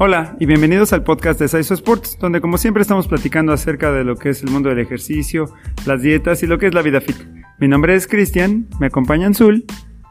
Hola 0.00 0.36
y 0.38 0.46
bienvenidos 0.46 0.92
al 0.92 1.02
podcast 1.02 1.40
de 1.40 1.48
Saiso 1.48 1.74
Sports, 1.74 2.18
donde 2.20 2.40
como 2.40 2.56
siempre 2.56 2.82
estamos 2.82 3.08
platicando 3.08 3.52
acerca 3.52 3.90
de 3.90 4.04
lo 4.04 4.14
que 4.14 4.28
es 4.28 4.44
el 4.44 4.50
mundo 4.52 4.68
del 4.68 4.78
ejercicio, 4.78 5.46
las 5.86 6.02
dietas 6.02 6.40
y 6.44 6.46
lo 6.46 6.56
que 6.56 6.68
es 6.68 6.74
la 6.74 6.82
vida 6.82 7.00
fit. 7.00 7.16
Mi 7.58 7.66
nombre 7.66 7.96
es 7.96 8.06
Cristian, 8.06 8.68
me 8.78 8.86
acompañan 8.86 9.34
Zul. 9.34 9.64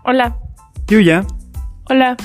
Hola. 0.04 0.36
Yuya. 0.88 1.26
Hola. 1.86 2.18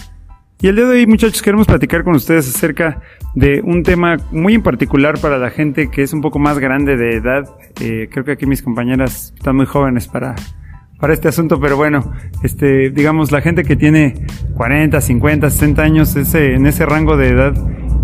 Y 0.61 0.67
el 0.67 0.75
día 0.75 0.87
de 0.87 0.91
hoy 0.91 1.07
muchachos 1.07 1.41
queremos 1.41 1.69
platicar 1.69 2.03
con 2.03 2.17
ustedes 2.17 2.53
acerca 2.53 3.01
de 3.37 3.61
un 3.63 3.85
tema 3.85 4.17
muy 4.33 4.55
en 4.55 4.65
particular 4.65 5.21
para 5.21 5.39
la 5.39 5.51
gente 5.51 5.89
que 5.89 6.03
es 6.03 6.13
un 6.13 6.21
poco 6.21 6.41
más 6.41 6.59
grande 6.59 6.97
de 6.97 7.15
edad. 7.15 7.49
Eh, 7.81 8.09
creo 8.11 8.25
que 8.25 8.33
aquí 8.33 8.45
mis 8.45 8.63
compañeras 8.63 9.35
están 9.37 9.55
muy 9.55 9.67
jóvenes 9.67 10.09
para 10.09 10.35
para 11.03 11.15
este 11.15 11.27
asunto, 11.27 11.59
pero 11.59 11.77
bueno, 11.77 12.13
este, 12.45 12.91
digamos, 12.91 13.33
la 13.33 13.41
gente 13.41 13.65
que 13.65 13.75
tiene 13.75 14.25
40, 14.55 15.01
50, 15.01 15.51
60 15.51 15.83
años, 15.83 16.15
ese, 16.15 16.55
en 16.55 16.65
ese 16.65 16.87
rango 16.87 17.17
de 17.17 17.31
edad, 17.31 17.55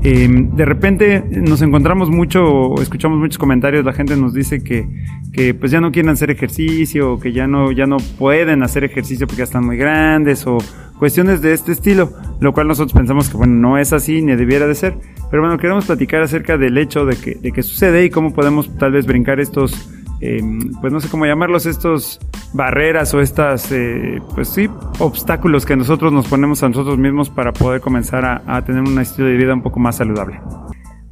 em, 0.02 0.50
de 0.56 0.64
repente 0.64 1.22
nos 1.30 1.62
encontramos 1.62 2.10
mucho, 2.10 2.74
escuchamos 2.82 3.20
muchos 3.20 3.38
comentarios, 3.38 3.84
la 3.84 3.92
gente 3.92 4.16
nos 4.16 4.34
dice 4.34 4.64
que, 4.64 4.88
que 5.32 5.54
pues 5.54 5.70
ya 5.70 5.80
no 5.80 5.92
quieren 5.92 6.10
hacer 6.10 6.32
ejercicio, 6.32 7.20
que 7.20 7.32
ya 7.32 7.46
no, 7.46 7.70
ya 7.70 7.86
no 7.86 7.98
pueden 8.18 8.64
hacer 8.64 8.82
ejercicio 8.82 9.28
porque 9.28 9.38
ya 9.38 9.44
están 9.44 9.64
muy 9.64 9.76
grandes, 9.76 10.44
o 10.48 10.58
cuestiones 10.98 11.40
de 11.40 11.52
este 11.52 11.70
estilo, 11.70 12.12
lo 12.40 12.52
cual 12.52 12.66
nosotros 12.66 12.94
pensamos 12.94 13.28
que 13.28 13.36
bueno, 13.36 13.54
no 13.54 13.78
es 13.78 13.92
así, 13.92 14.22
ni 14.22 14.34
debiera 14.34 14.66
de 14.66 14.74
ser, 14.74 14.96
pero 15.30 15.40
bueno, 15.40 15.56
queremos 15.56 15.86
platicar 15.86 16.22
acerca 16.22 16.58
del 16.58 16.76
hecho 16.76 17.04
de 17.06 17.14
que, 17.14 17.36
de 17.36 17.52
que 17.52 17.62
sucede 17.62 18.04
y 18.04 18.10
cómo 18.10 18.34
podemos 18.34 18.76
tal 18.76 18.90
vez 18.90 19.06
brincar 19.06 19.38
estos 19.38 19.88
eh, 20.20 20.40
pues 20.80 20.92
no 20.92 21.00
sé 21.00 21.08
cómo 21.08 21.26
llamarlos, 21.26 21.66
estos 21.66 22.20
barreras 22.52 23.14
o 23.14 23.20
estas, 23.20 23.70
eh, 23.72 24.20
pues 24.34 24.48
sí, 24.48 24.68
obstáculos 24.98 25.66
que 25.66 25.76
nosotros 25.76 26.12
nos 26.12 26.26
ponemos 26.26 26.62
a 26.62 26.68
nosotros 26.68 26.98
mismos 26.98 27.30
para 27.30 27.52
poder 27.52 27.80
comenzar 27.80 28.24
a, 28.24 28.64
tener 28.64 28.82
un 28.82 28.98
estilo 28.98 29.28
de 29.28 29.36
vida 29.36 29.54
un 29.54 29.62
poco 29.62 29.78
más 29.78 29.96
saludable. 29.96 30.40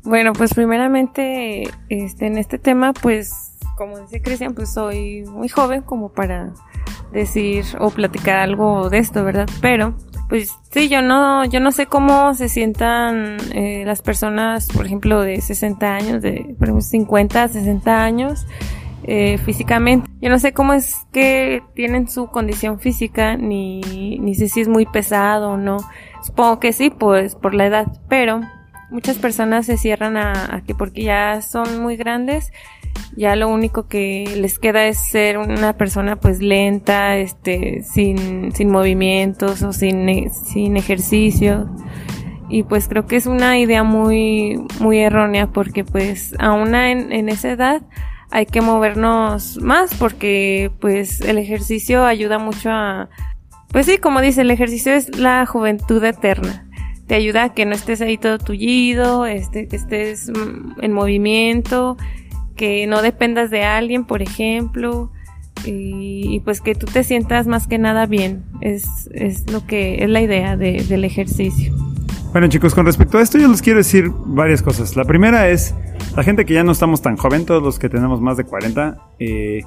Bueno, 0.02 0.32
pues 0.32 0.54
primeramente, 0.54 1.64
este, 1.88 2.26
en 2.26 2.38
este 2.38 2.58
tema, 2.58 2.92
pues, 2.92 3.58
como 3.76 3.98
dice 3.98 4.22
Cristian, 4.22 4.54
pues 4.54 4.72
soy 4.72 5.24
muy 5.24 5.48
joven 5.48 5.82
como 5.82 6.10
para 6.10 6.52
decir 7.12 7.64
o 7.78 7.90
platicar 7.90 8.36
algo 8.36 8.88
de 8.88 8.98
esto, 8.98 9.24
¿verdad? 9.24 9.48
Pero, 9.60 9.94
pues 10.28 10.52
sí, 10.70 10.88
yo 10.88 11.02
no, 11.02 11.44
yo 11.44 11.60
no 11.60 11.72
sé 11.72 11.86
cómo 11.86 12.34
se 12.34 12.48
sientan 12.48 13.36
eh, 13.52 13.84
las 13.86 14.02
personas, 14.02 14.68
por 14.68 14.86
ejemplo, 14.86 15.20
de 15.20 15.40
60 15.40 15.94
años, 15.94 16.22
de 16.22 16.54
por 16.58 16.68
ejemplo, 16.68 16.80
50, 16.80 17.48
60 17.48 18.02
años, 18.02 18.46
eh, 19.06 19.38
físicamente. 19.38 20.10
Yo 20.20 20.30
no 20.30 20.38
sé 20.38 20.52
cómo 20.52 20.72
es 20.72 21.06
que 21.12 21.62
tienen 21.74 22.08
su 22.08 22.26
condición 22.26 22.80
física, 22.80 23.36
ni, 23.36 23.80
ni 24.18 24.34
sé 24.34 24.48
si 24.48 24.60
es 24.60 24.68
muy 24.68 24.84
pesado 24.84 25.50
o 25.50 25.56
no. 25.56 25.78
Supongo 26.22 26.58
que 26.58 26.72
sí, 26.72 26.90
pues 26.90 27.36
por 27.36 27.54
la 27.54 27.66
edad, 27.66 27.86
pero 28.08 28.40
muchas 28.90 29.18
personas 29.18 29.66
se 29.66 29.76
cierran 29.76 30.16
a, 30.16 30.62
que 30.66 30.74
porque 30.74 31.04
ya 31.04 31.40
son 31.40 31.82
muy 31.82 31.96
grandes, 31.96 32.52
ya 33.16 33.36
lo 33.36 33.48
único 33.48 33.86
que 33.86 34.24
les 34.36 34.58
queda 34.58 34.86
es 34.86 34.98
ser 34.98 35.38
una 35.38 35.74
persona 35.74 36.16
pues 36.16 36.40
lenta, 36.40 37.16
este, 37.16 37.82
sin, 37.82 38.52
sin 38.52 38.70
movimientos 38.70 39.62
o 39.62 39.72
sin, 39.72 40.30
sin 40.30 40.76
ejercicio. 40.76 41.70
Y 42.48 42.62
pues 42.62 42.88
creo 42.88 43.06
que 43.06 43.16
es 43.16 43.26
una 43.26 43.58
idea 43.58 43.82
muy, 43.82 44.60
muy 44.80 44.98
errónea 44.98 45.48
porque 45.48 45.84
pues 45.84 46.34
aún 46.38 46.74
en, 46.74 47.12
en 47.12 47.28
esa 47.28 47.50
edad 47.50 47.82
hay 48.30 48.46
que 48.46 48.60
movernos 48.60 49.58
más 49.62 49.94
porque 49.94 50.70
pues 50.80 51.20
el 51.20 51.38
ejercicio 51.38 52.04
ayuda 52.04 52.38
mucho 52.38 52.70
a, 52.70 53.08
pues 53.68 53.86
sí, 53.86 53.98
como 53.98 54.20
dice, 54.20 54.42
el 54.42 54.50
ejercicio 54.50 54.94
es 54.94 55.18
la 55.18 55.44
juventud 55.46 56.02
eterna. 56.02 56.68
Te 57.06 57.14
ayuda 57.14 57.44
a 57.44 57.54
que 57.54 57.66
no 57.66 57.74
estés 57.74 58.00
ahí 58.00 58.18
todo 58.18 58.38
tullido, 58.38 59.26
este, 59.26 59.68
que 59.68 59.76
estés 59.76 60.28
mm, 60.28 60.80
en 60.82 60.92
movimiento, 60.92 61.96
que 62.56 62.86
no 62.86 63.02
dependas 63.02 63.50
de 63.50 63.64
alguien, 63.64 64.04
por 64.04 64.22
ejemplo, 64.22 65.12
y, 65.64 66.40
pues 66.40 66.60
que 66.60 66.74
tú 66.74 66.86
te 66.86 67.04
sientas 67.04 67.46
más 67.46 67.66
que 67.66 67.78
nada 67.78 68.06
bien. 68.06 68.44
Es, 68.60 69.08
es 69.12 69.50
lo 69.50 69.66
que 69.66 70.02
es 70.02 70.10
la 70.10 70.20
idea 70.20 70.56
del 70.56 71.04
ejercicio. 71.04 71.74
Bueno 72.36 72.48
chicos, 72.48 72.74
con 72.74 72.84
respecto 72.84 73.16
a 73.16 73.22
esto 73.22 73.38
yo 73.38 73.48
les 73.48 73.62
quiero 73.62 73.78
decir 73.78 74.10
varias 74.26 74.60
cosas. 74.60 74.94
La 74.94 75.06
primera 75.06 75.48
es, 75.48 75.74
la 76.14 76.22
gente 76.22 76.44
que 76.44 76.52
ya 76.52 76.64
no 76.64 76.72
estamos 76.72 77.00
tan 77.00 77.16
joven, 77.16 77.46
todos 77.46 77.62
los 77.62 77.78
que 77.78 77.88
tenemos 77.88 78.20
más 78.20 78.36
de 78.36 78.44
40, 78.44 78.98
eh, 79.18 79.62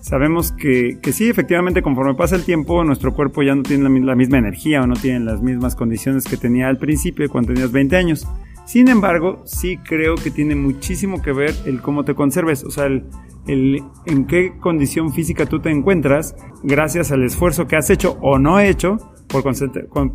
sabemos 0.00 0.50
que, 0.50 0.98
que, 1.00 1.12
sí, 1.12 1.28
efectivamente, 1.28 1.80
conforme 1.80 2.16
pasa 2.16 2.34
el 2.34 2.42
tiempo, 2.42 2.82
nuestro 2.82 3.14
cuerpo 3.14 3.44
ya 3.44 3.54
no 3.54 3.62
tiene 3.62 3.88
la, 4.00 4.16
misma 4.16 4.36
energía 4.36 4.82
o 4.82 4.88
no 4.88 4.96
tiene 4.96 5.20
las 5.20 5.42
mismas 5.42 5.76
condiciones 5.76 6.24
que 6.24 6.36
tenía 6.36 6.66
al 6.66 6.78
principio 6.78 7.28
cuando 7.30 7.52
tenías 7.52 7.70
20 7.70 7.96
años. 7.96 8.26
Sin 8.66 8.88
embargo, 8.88 9.44
sí 9.44 9.76
creo 9.76 10.16
que 10.16 10.32
tiene 10.32 10.56
muchísimo 10.56 11.22
que 11.22 11.30
ver 11.30 11.54
el 11.66 11.80
cómo 11.80 12.04
te 12.04 12.16
conserves, 12.16 12.64
o 12.64 12.72
sea, 12.72 12.86
el, 12.86 13.04
el 13.46 13.80
en 14.06 14.26
qué 14.26 14.54
condición 14.58 15.12
física 15.12 15.46
tú 15.46 15.60
te 15.60 15.70
encuentras 15.70 16.34
gracias 16.64 17.12
al 17.12 17.22
esfuerzo 17.22 17.68
que 17.68 17.76
has 17.76 17.90
hecho 17.90 18.18
o 18.20 18.40
no 18.40 18.58
hecho 18.58 18.98
por, 19.28 19.42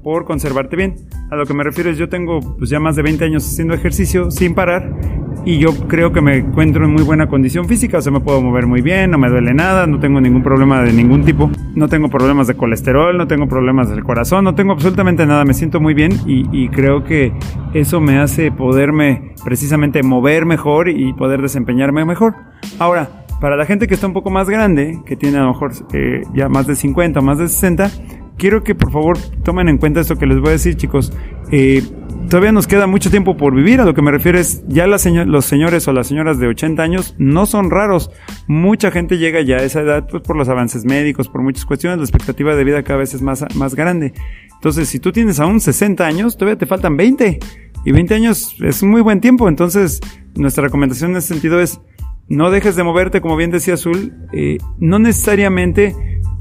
por 0.02 0.26
conservarte 0.26 0.76
bien. 0.76 0.96
A 1.32 1.36
lo 1.36 1.46
que 1.46 1.54
me 1.54 1.64
refiero 1.64 1.90
es 1.90 1.98
yo 1.98 2.10
tengo 2.10 2.40
pues 2.58 2.70
ya 2.70 2.80
más 2.80 2.96
de 2.96 3.04
20 3.04 3.24
años 3.26 3.46
haciendo 3.46 3.74
ejercicio 3.74 4.32
sin 4.32 4.54
parar 4.54 4.94
y 5.46 5.58
yo 5.58 5.72
creo 5.88 6.12
que 6.14 6.22
me 6.22 6.38
encuentro 6.38 6.86
en 6.86 6.94
muy 6.94 7.04
buena 7.04 7.28
condición 7.28 7.68
física, 7.68 7.98
o 7.98 8.02
sea, 8.02 8.12
me 8.12 8.22
puedo 8.22 8.42
mover 8.42 8.66
muy 8.66 8.82
bien, 8.82 9.12
no 9.12 9.18
me 9.18 9.30
duele 9.30 9.54
nada, 9.54 9.88
no 9.88 10.00
tengo 10.00 10.22
ningún 10.22 10.42
problema 10.42 10.82
de 10.82 10.94
ningún 10.94 11.26
tipo, 11.26 11.50
no 11.76 11.90
tengo 11.90 12.10
problemas 12.10 12.48
de 12.48 12.56
colesterol, 12.56 13.18
no 13.18 13.28
tengo 13.28 13.48
problemas 13.48 13.90
del 13.90 14.04
corazón, 14.04 14.46
no 14.46 14.56
tengo 14.56 14.72
absolutamente 14.74 15.26
nada, 15.26 15.44
me 15.44 15.54
siento 15.54 15.82
muy 15.82 15.94
bien 15.94 16.14
y, 16.26 16.46
y 16.52 16.70
creo 16.70 17.04
que 17.04 17.34
eso 17.74 18.00
me 18.00 18.20
hace 18.20 18.52
poderme 18.52 19.34
precisamente 19.44 20.02
mover 20.02 20.46
mejor 20.46 20.88
y 20.88 21.14
poder 21.14 21.42
desempeñarme 21.42 22.06
mejor. 22.06 22.36
Ahora, 22.80 23.24
para 23.44 23.58
la 23.58 23.66
gente 23.66 23.88
que 23.88 23.94
está 23.94 24.08
un 24.08 24.14
poco 24.14 24.30
más 24.30 24.50
grande, 24.50 25.02
que 25.06 25.18
tiene 25.18 25.38
a 25.38 25.42
lo 25.42 25.48
mejor 25.50 25.74
eh, 25.92 26.22
ya 26.34 26.48
más 26.48 26.66
de 26.66 26.78
50 26.78 27.20
o 27.20 27.22
más 27.22 27.40
de 27.40 27.50
60, 27.50 27.92
quiero 28.38 28.64
que 28.64 28.76
por 28.76 28.92
favor 28.92 29.18
tomen 29.44 29.70
en 29.70 29.78
cuenta 29.78 30.02
esto 30.02 30.18
que 30.18 30.26
les 30.26 30.40
voy 30.40 30.50
a 30.50 30.52
decir, 30.54 30.76
chicos. 30.76 31.14
Eh, 31.52 31.84
todavía 32.30 32.52
nos 32.52 32.68
queda 32.68 32.88
mucho 32.88 33.10
tiempo 33.10 33.38
por 33.38 33.56
vivir. 33.56 33.82
A 33.82 33.86
lo 33.86 33.94
que 33.94 34.02
me 34.02 34.12
refiero 34.12 34.40
es, 34.40 34.64
ya 34.68 34.88
los 34.88 35.02
señores 35.02 35.88
o 35.88 35.94
las 35.94 36.08
señoras 36.08 36.40
de 36.40 36.48
80 36.48 36.82
años 36.82 37.16
no 37.18 37.46
son 37.46 37.70
raros. 37.70 38.12
Mucha 38.48 38.92
gente 38.92 39.18
llega 39.18 39.42
ya 39.42 39.58
a 39.58 39.64
esa 39.64 39.82
edad 39.82 40.08
pues, 40.10 40.24
por 40.24 40.36
los 40.36 40.50
avances 40.50 40.86
médicos, 40.86 41.30
por 41.30 41.42
muchas 41.42 41.66
cuestiones. 41.66 42.00
La 42.00 42.06
expectativa 42.06 42.56
de 42.56 42.64
vida 42.64 42.84
cada 42.84 43.00
vez 43.00 43.14
es 43.14 43.22
más, 43.22 43.46
más 43.56 43.76
grande. 43.76 44.14
Entonces, 44.54 44.88
si 44.88 45.00
tú 45.00 45.12
tienes 45.12 45.40
aún 45.40 45.60
60 45.60 46.06
años, 46.06 46.38
todavía 46.38 46.58
te 46.58 46.66
faltan 46.66 46.98
20. 46.98 47.40
Y 47.86 47.92
20 47.92 48.16
años 48.16 48.56
es 48.62 48.82
un 48.82 48.90
muy 48.90 49.02
buen 49.02 49.20
tiempo. 49.22 49.50
Entonces, 49.50 50.00
nuestra 50.36 50.64
recomendación 50.64 51.12
en 51.12 51.18
ese 51.18 51.30
sentido 51.30 51.60
es, 51.60 51.82
no 52.30 52.50
dejes 52.50 52.76
de 52.76 52.84
moverte, 52.84 53.22
como 53.22 53.36
bien 53.36 53.52
decía 53.52 53.74
Azul. 53.74 54.14
Eh, 54.32 54.58
no 54.80 55.00
necesariamente 55.00 55.96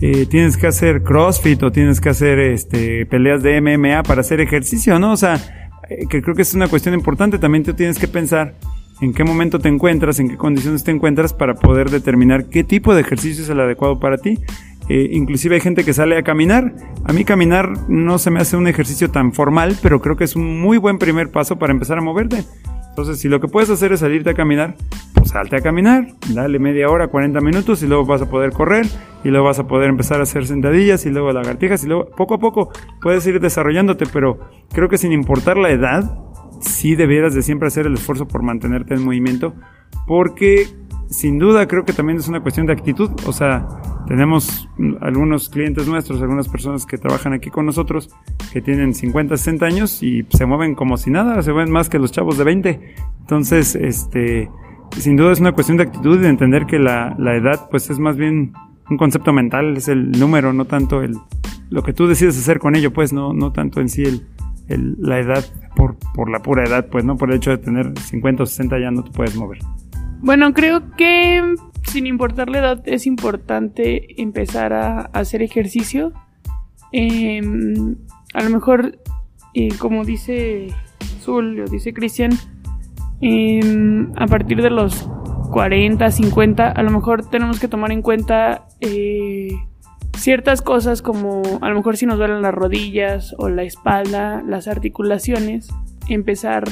eh, 0.04 0.26
tienes 0.26 0.56
que 0.56 0.66
hacer 0.66 1.04
CrossFit 1.04 1.62
o 1.62 1.70
tienes 1.70 2.00
que 2.00 2.08
hacer 2.08 2.40
este, 2.40 3.06
peleas 3.06 3.40
de 3.44 3.60
MMA 3.60 4.02
para 4.02 4.22
hacer 4.22 4.40
ejercicio, 4.40 4.98
¿no? 4.98 5.12
O 5.12 5.16
sea, 5.16 5.36
eh, 5.88 6.06
que 6.10 6.20
creo 6.20 6.34
que 6.34 6.42
es 6.42 6.54
una 6.54 6.66
cuestión 6.66 6.92
importante. 6.92 7.38
También 7.38 7.62
tú 7.62 7.72
tienes 7.74 8.00
que 8.00 8.08
pensar 8.08 8.56
en 9.00 9.14
qué 9.14 9.22
momento 9.22 9.60
te 9.60 9.68
encuentras, 9.68 10.18
en 10.18 10.28
qué 10.28 10.36
condiciones 10.36 10.82
te 10.82 10.90
encuentras 10.90 11.32
para 11.32 11.54
poder 11.54 11.88
determinar 11.88 12.46
qué 12.46 12.64
tipo 12.64 12.96
de 12.96 13.02
ejercicio 13.02 13.44
es 13.44 13.50
el 13.50 13.60
adecuado 13.60 14.00
para 14.00 14.18
ti. 14.18 14.40
Eh, 14.88 15.10
inclusive 15.12 15.54
hay 15.54 15.60
gente 15.60 15.84
que 15.84 15.92
sale 15.92 16.18
a 16.18 16.24
caminar. 16.24 16.74
A 17.04 17.12
mí 17.12 17.24
caminar 17.24 17.88
no 17.88 18.18
se 18.18 18.32
me 18.32 18.40
hace 18.40 18.56
un 18.56 18.66
ejercicio 18.66 19.08
tan 19.12 19.32
formal, 19.32 19.76
pero 19.82 20.00
creo 20.00 20.16
que 20.16 20.24
es 20.24 20.34
un 20.34 20.60
muy 20.60 20.78
buen 20.78 20.98
primer 20.98 21.30
paso 21.30 21.60
para 21.60 21.72
empezar 21.72 21.98
a 21.98 22.00
moverte. 22.00 22.42
Entonces, 22.92 23.18
si 23.18 23.28
lo 23.30 23.40
que 23.40 23.48
puedes 23.48 23.70
hacer 23.70 23.90
es 23.92 24.00
salirte 24.00 24.28
a 24.28 24.34
caminar, 24.34 24.76
pues 25.14 25.30
salte 25.30 25.56
a 25.56 25.60
caminar, 25.62 26.08
dale 26.34 26.58
media 26.58 26.90
hora, 26.90 27.08
40 27.08 27.40
minutos 27.40 27.82
y 27.82 27.86
luego 27.86 28.04
vas 28.04 28.20
a 28.20 28.28
poder 28.28 28.52
correr 28.52 28.84
y 29.24 29.30
luego 29.30 29.46
vas 29.46 29.58
a 29.58 29.66
poder 29.66 29.88
empezar 29.88 30.20
a 30.20 30.24
hacer 30.24 30.46
sentadillas 30.46 31.06
y 31.06 31.10
luego 31.10 31.32
lagartijas 31.32 31.82
y 31.84 31.86
luego 31.86 32.10
poco 32.14 32.34
a 32.34 32.38
poco 32.38 32.70
puedes 33.00 33.26
ir 33.26 33.40
desarrollándote, 33.40 34.04
pero 34.12 34.40
creo 34.74 34.90
que 34.90 34.98
sin 34.98 35.10
importar 35.10 35.56
la 35.56 35.70
edad, 35.70 36.18
sí 36.60 36.94
debieras 36.94 37.34
de 37.34 37.40
siempre 37.40 37.68
hacer 37.68 37.86
el 37.86 37.94
esfuerzo 37.94 38.28
por 38.28 38.42
mantenerte 38.42 38.92
en 38.92 39.04
movimiento, 39.06 39.54
porque 40.06 40.66
sin 41.12 41.38
duda 41.38 41.68
creo 41.68 41.84
que 41.84 41.92
también 41.92 42.18
es 42.18 42.28
una 42.28 42.40
cuestión 42.40 42.66
de 42.66 42.72
actitud, 42.72 43.10
o 43.26 43.32
sea, 43.32 43.66
tenemos 44.06 44.68
algunos 45.00 45.48
clientes 45.48 45.86
nuestros, 45.86 46.20
algunas 46.20 46.48
personas 46.48 46.86
que 46.86 46.98
trabajan 46.98 47.32
aquí 47.32 47.50
con 47.50 47.66
nosotros 47.66 48.10
que 48.52 48.60
tienen 48.60 48.94
50, 48.94 49.36
60 49.36 49.66
años 49.66 50.02
y 50.02 50.26
se 50.30 50.46
mueven 50.46 50.74
como 50.74 50.96
si 50.96 51.10
nada, 51.10 51.40
se 51.42 51.52
mueven 51.52 51.70
más 51.70 51.88
que 51.88 51.98
los 51.98 52.12
chavos 52.12 52.36
de 52.38 52.44
20. 52.44 52.94
Entonces, 53.20 53.74
este, 53.76 54.50
sin 54.98 55.16
duda 55.16 55.32
es 55.32 55.40
una 55.40 55.52
cuestión 55.52 55.76
de 55.76 55.84
actitud 55.84 56.18
y 56.18 56.22
de 56.22 56.28
entender 56.28 56.66
que 56.66 56.78
la, 56.78 57.14
la 57.18 57.36
edad 57.36 57.68
pues 57.70 57.90
es 57.90 57.98
más 57.98 58.16
bien 58.16 58.52
un 58.90 58.96
concepto 58.96 59.32
mental, 59.32 59.76
es 59.76 59.88
el 59.88 60.10
número, 60.12 60.52
no 60.52 60.64
tanto 60.64 61.02
el, 61.02 61.16
lo 61.70 61.82
que 61.82 61.92
tú 61.92 62.06
decides 62.06 62.36
hacer 62.36 62.58
con 62.58 62.74
ello, 62.74 62.92
pues 62.92 63.12
no, 63.12 63.32
no 63.32 63.52
tanto 63.52 63.80
en 63.80 63.88
sí 63.88 64.02
el, 64.02 64.26
el, 64.68 64.96
la 64.98 65.18
edad 65.18 65.44
por, 65.76 65.96
por 66.14 66.30
la 66.30 66.42
pura 66.42 66.64
edad, 66.64 66.88
pues 66.90 67.04
no 67.04 67.16
por 67.16 67.30
el 67.30 67.36
hecho 67.36 67.50
de 67.50 67.58
tener 67.58 67.98
50 67.98 68.42
o 68.42 68.46
60 68.46 68.78
ya 68.78 68.90
no 68.90 69.04
te 69.04 69.10
puedes 69.10 69.36
mover. 69.36 69.58
Bueno, 70.22 70.54
creo 70.54 70.92
que 70.96 71.56
sin 71.82 72.06
importar 72.06 72.48
la 72.48 72.60
edad 72.60 72.82
es 72.86 73.08
importante 73.08 74.22
empezar 74.22 74.72
a, 74.72 75.00
hacer 75.12 75.42
ejercicio. 75.42 76.12
Em, 76.92 77.96
a 78.32 78.44
lo 78.44 78.50
mejor, 78.50 79.00
eh, 79.52 79.70
como 79.78 80.04
dice 80.04 80.68
Azul, 81.18 81.56
lo 81.56 81.66
dice 81.66 81.92
Cristian, 81.92 82.30
em, 83.20 84.12
a 84.16 84.28
partir 84.28 84.62
de 84.62 84.70
los 84.70 85.10
40, 85.50 86.08
50, 86.12 86.70
a 86.70 86.82
lo 86.84 86.92
mejor 86.92 87.28
tenemos 87.28 87.58
que 87.58 87.66
tomar 87.66 87.90
en 87.90 88.02
cuenta 88.02 88.68
eh, 88.80 89.50
ciertas 90.16 90.62
cosas 90.62 91.02
como 91.02 91.42
a 91.60 91.68
lo 91.68 91.74
mejor 91.74 91.96
si 91.96 92.06
nos 92.06 92.16
duelen 92.16 92.42
las 92.42 92.54
rodillas 92.54 93.34
o 93.38 93.48
la 93.48 93.64
espalda, 93.64 94.40
las 94.46 94.68
articulaciones, 94.68 95.68
empezar 96.08 96.62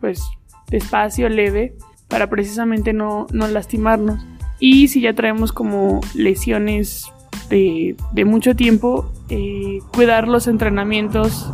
pues 0.00 0.28
despacio, 0.70 1.28
leve, 1.28 1.76
para 2.08 2.28
precisamente 2.28 2.92
no, 2.92 3.26
no 3.32 3.48
lastimarnos. 3.48 4.24
Y 4.58 4.88
si 4.88 5.00
ya 5.00 5.14
traemos 5.14 5.52
como 5.52 6.00
lesiones 6.14 7.12
de, 7.50 7.96
mucho 8.24 8.56
tiempo, 8.56 9.12
eh, 9.28 9.80
cuidar 9.92 10.28
los 10.28 10.46
entrenamientos 10.46 11.52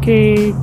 que, 0.00 0.54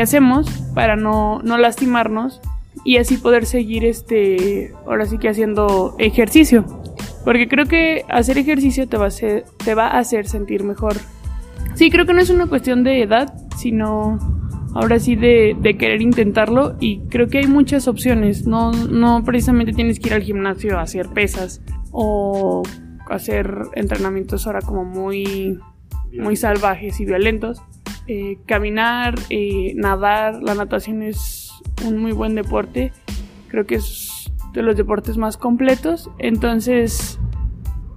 hacemos 0.00 0.48
para 0.74 0.96
no, 0.96 1.40
lastimarnos 1.42 2.40
y 2.84 2.96
así 2.96 3.16
poder 3.16 3.44
seguir 3.44 3.84
este, 3.84 4.72
ahora 4.86 5.06
sí 5.06 5.18
que 5.18 5.28
haciendo 5.28 5.94
ejercicio. 5.98 6.64
Porque 7.24 7.48
creo 7.48 7.66
que 7.66 8.04
hacer 8.08 8.38
ejercicio 8.38 8.88
te 8.88 8.96
va 8.96 9.06
a 9.06 9.10
te 9.10 9.74
va 9.74 9.88
a 9.88 9.98
hacer 9.98 10.26
sentir 10.28 10.64
mejor. 10.64 10.94
Sí, 11.74 11.90
creo 11.90 12.06
que 12.06 12.14
no 12.14 12.20
es 12.20 12.30
una 12.30 12.46
cuestión 12.46 12.84
de 12.84 13.02
edad, 13.02 13.34
sino 13.56 14.37
ahora 14.78 15.00
sí 15.00 15.16
de, 15.16 15.56
de, 15.60 15.76
querer 15.76 16.00
intentarlo. 16.00 16.76
Y 16.78 17.00
creo 17.08 17.26
que 17.26 17.38
hay 17.38 17.48
muchas 17.48 17.88
opciones, 17.88 18.46
no, 18.46 18.70
no 18.70 19.24
precisamente 19.24 19.72
tienes 19.72 19.98
que 19.98 20.08
ir 20.08 20.14
al 20.14 20.22
gimnasio 20.22 20.78
a 20.78 20.82
hacer 20.82 21.08
pesas 21.08 21.60
o 21.90 22.62
hacer 23.10 23.50
entrenamientos 23.74 24.46
ahora 24.46 24.60
como 24.60 24.84
muy, 24.84 25.58
muy 26.12 26.36
salvajes 26.36 27.00
y 27.00 27.04
violentos. 27.06 27.60
Eh, 28.06 28.38
caminar, 28.46 29.16
eh, 29.30 29.72
nadar, 29.74 30.40
la 30.44 30.54
natación 30.54 31.02
es 31.02 31.50
un 31.84 31.98
muy 31.98 32.12
buen 32.12 32.36
deporte, 32.36 32.92
creo 33.48 33.66
que 33.66 33.74
es 33.74 34.30
de 34.52 34.62
los 34.62 34.76
deportes 34.76 35.16
más 35.18 35.36
completos, 35.36 36.08
entonces 36.18 37.18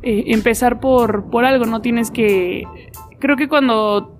eh, 0.02 0.24
empezar 0.28 0.80
por, 0.80 1.30
por 1.30 1.46
algo, 1.46 1.66
no 1.66 1.82
tienes 1.82 2.10
que... 2.10 2.64
Creo 3.20 3.38
que 3.38 3.48
cuando 3.48 4.11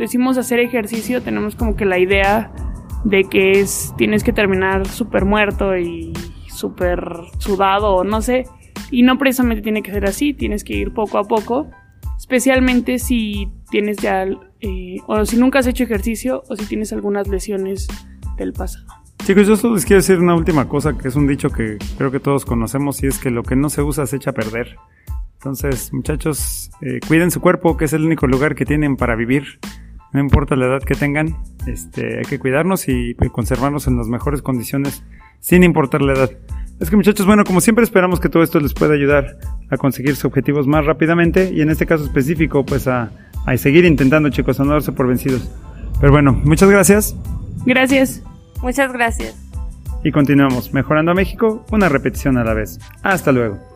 decimos 0.00 0.38
hacer 0.38 0.58
ejercicio, 0.60 1.22
tenemos 1.22 1.54
como 1.54 1.76
que 1.76 1.84
la 1.84 1.98
idea 1.98 2.50
de 3.04 3.24
que 3.24 3.60
es 3.60 3.94
tienes 3.96 4.24
que 4.24 4.32
terminar 4.32 4.88
súper 4.88 5.26
muerto 5.26 5.76
y 5.76 6.12
súper 6.48 7.00
sudado 7.38 7.94
o 7.94 8.02
no 8.02 8.22
sé. 8.22 8.46
Y 8.90 9.02
no 9.02 9.18
precisamente 9.18 9.62
tiene 9.62 9.82
que 9.82 9.92
ser 9.92 10.06
así, 10.06 10.32
tienes 10.34 10.64
que 10.64 10.74
ir 10.74 10.92
poco 10.92 11.18
a 11.18 11.24
poco, 11.24 11.70
especialmente 12.16 12.98
si 12.98 13.48
tienes 13.70 13.98
ya, 13.98 14.24
eh, 14.60 14.96
o 15.06 15.24
si 15.24 15.36
nunca 15.36 15.60
has 15.60 15.66
hecho 15.66 15.84
ejercicio 15.84 16.42
o 16.48 16.56
si 16.56 16.64
tienes 16.64 16.92
algunas 16.92 17.28
lesiones 17.28 17.86
del 18.36 18.52
pasado. 18.52 18.86
Chicos, 19.24 19.46
yo 19.46 19.54
solo 19.54 19.74
les 19.74 19.84
quiero 19.84 20.00
decir 20.00 20.18
una 20.18 20.34
última 20.34 20.66
cosa, 20.66 20.96
que 20.96 21.08
es 21.08 21.14
un 21.14 21.26
dicho 21.26 21.50
que 21.50 21.76
creo 21.98 22.10
que 22.10 22.20
todos 22.20 22.46
conocemos 22.46 23.02
y 23.02 23.06
es 23.06 23.18
que 23.18 23.30
lo 23.30 23.42
que 23.42 23.54
no 23.54 23.68
se 23.68 23.82
usa 23.82 24.06
se 24.06 24.16
echa 24.16 24.30
a 24.30 24.34
perder. 24.34 24.76
Entonces, 25.34 25.92
muchachos, 25.92 26.70
eh, 26.80 27.00
cuiden 27.06 27.30
su 27.30 27.40
cuerpo, 27.40 27.76
que 27.76 27.84
es 27.84 27.92
el 27.92 28.04
único 28.04 28.26
lugar 28.26 28.54
que 28.54 28.64
tienen 28.64 28.96
para 28.96 29.14
vivir 29.14 29.60
no 30.12 30.20
importa 30.20 30.56
la 30.56 30.66
edad 30.66 30.82
que 30.82 30.94
tengan, 30.94 31.36
este, 31.66 32.18
hay 32.18 32.24
que 32.24 32.38
cuidarnos 32.38 32.88
y, 32.88 33.14
conservarnos 33.32 33.86
en 33.86 33.96
las 33.96 34.08
mejores 34.08 34.42
condiciones 34.42 35.04
sin 35.40 35.62
importar 35.62 36.02
la 36.02 36.14
edad. 36.14 36.30
Es 36.80 36.90
que 36.90 36.96
muchachos, 36.96 37.26
bueno, 37.26 37.44
como 37.44 37.60
siempre 37.60 37.84
esperamos 37.84 38.20
que 38.20 38.28
todo 38.28 38.42
esto 38.42 38.58
les 38.58 38.72
pueda 38.72 38.94
ayudar 38.94 39.36
a 39.70 39.76
conseguir 39.76 40.16
sus 40.16 40.24
objetivos 40.26 40.66
más 40.66 40.86
rápidamente 40.86 41.50
y 41.52 41.60
en 41.60 41.70
este 41.70 41.86
caso 41.86 42.04
específico 42.04 42.64
pues 42.64 42.88
a, 42.88 43.12
a 43.46 43.56
seguir 43.56 43.84
intentando 43.84 44.30
chicos, 44.30 44.58
a 44.60 44.64
no 44.64 44.72
darse 44.72 44.92
por 44.92 45.06
vencidos. 45.06 45.50
Pero 46.00 46.12
bueno, 46.12 46.32
muchas 46.32 46.70
gracias. 46.70 47.14
Gracias. 47.66 48.22
Muchas 48.62 48.92
gracias. 48.92 49.36
Y 50.02 50.12
continuamos, 50.12 50.72
mejorando 50.72 51.12
a 51.12 51.14
México, 51.14 51.64
una 51.70 51.88
repetición 51.88 52.38
a 52.38 52.44
la 52.44 52.54
vez. 52.54 52.78
Hasta 53.02 53.32
luego. 53.32 53.69